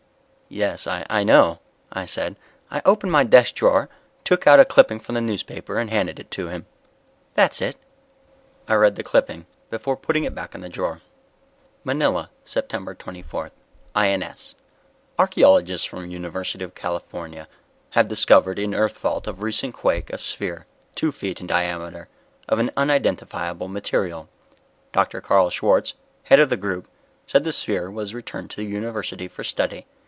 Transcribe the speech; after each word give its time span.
"Yes, 0.53 0.85
I 0.85 1.23
know," 1.23 1.59
I 1.93 2.05
said. 2.05 2.35
I 2.69 2.81
opened 2.83 3.09
my 3.09 3.23
desk 3.23 3.55
drawer, 3.55 3.87
took 4.25 4.45
out 4.45 4.59
a 4.59 4.65
clipping 4.65 4.99
from 4.99 5.15
the 5.15 5.21
newspaper, 5.21 5.77
and 5.77 5.89
handed 5.89 6.19
it 6.19 6.29
to 6.31 6.49
him. 6.49 6.65
"That's 7.35 7.61
it." 7.61 7.77
I 8.67 8.73
read 8.73 8.97
the 8.97 9.01
clipping 9.03 9.45
before 9.69 9.95
putting 9.95 10.25
it 10.25 10.35
back 10.35 10.53
in 10.53 10.59
the 10.59 10.67
drawer. 10.67 10.99
Manila, 11.85 12.31
Sept. 12.45 12.97
24 12.99 13.51
(INS) 13.95 14.55
Archeologists 15.17 15.85
from 15.87 16.07
University 16.11 16.65
of 16.65 16.75
California 16.75 17.47
have 17.91 18.09
discovered 18.09 18.59
in 18.59 18.75
earth 18.75 18.97
fault 18.97 19.27
of 19.27 19.41
recent 19.41 19.73
quake 19.73 20.09
a 20.09 20.17
sphere 20.17 20.65
two 20.95 21.13
feet 21.13 21.39
in 21.39 21.47
diameter 21.47 22.09
of 22.49 22.59
an 22.59 22.71
unidentifiable 22.75 23.69
material. 23.69 24.27
Dr. 24.91 25.21
Karl 25.21 25.49
Schwartz, 25.49 25.93
head 26.23 26.41
of 26.41 26.49
the 26.49 26.57
group, 26.57 26.89
said 27.25 27.45
the 27.45 27.53
sphere 27.53 27.89
was 27.89 28.13
returned 28.13 28.49
to 28.49 28.57
the 28.57 28.65
University 28.65 29.29
for 29.29 29.45
study. 29.45 29.85